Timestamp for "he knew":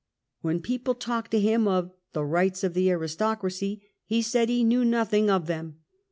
4.49-4.83